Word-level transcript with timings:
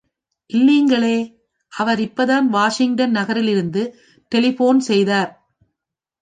இல்லீங்களே, 0.49 1.17
அவர் 1.73 1.99
இப்பத்தான் 1.99 2.47
வாஷிங்டன் 2.49 3.11
நகரிலிருந்து 3.11 3.83
டெலிபோன் 4.31 4.79
செய்தார். 4.79 5.31